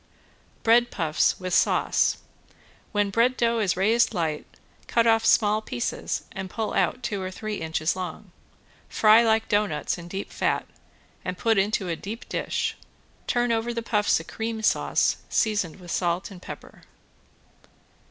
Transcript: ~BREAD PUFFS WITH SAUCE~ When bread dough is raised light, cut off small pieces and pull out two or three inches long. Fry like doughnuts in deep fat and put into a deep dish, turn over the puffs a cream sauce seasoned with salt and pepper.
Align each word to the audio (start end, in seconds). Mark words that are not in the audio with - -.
~BREAD 0.63 0.89
PUFFS 0.89 1.39
WITH 1.39 1.53
SAUCE~ 1.53 2.17
When 2.91 3.11
bread 3.11 3.37
dough 3.37 3.59
is 3.59 3.77
raised 3.77 4.15
light, 4.15 4.47
cut 4.87 5.05
off 5.05 5.23
small 5.27 5.61
pieces 5.61 6.23
and 6.31 6.49
pull 6.49 6.73
out 6.73 7.03
two 7.03 7.21
or 7.21 7.29
three 7.29 7.57
inches 7.57 7.95
long. 7.95 8.31
Fry 8.89 9.21
like 9.21 9.47
doughnuts 9.47 9.99
in 9.99 10.07
deep 10.07 10.31
fat 10.31 10.65
and 11.23 11.37
put 11.37 11.59
into 11.59 11.87
a 11.87 11.95
deep 11.95 12.27
dish, 12.27 12.75
turn 13.27 13.51
over 13.51 13.75
the 13.75 13.83
puffs 13.83 14.19
a 14.19 14.23
cream 14.23 14.63
sauce 14.63 15.17
seasoned 15.29 15.75
with 15.79 15.91
salt 15.91 16.31
and 16.31 16.41
pepper. 16.41 16.81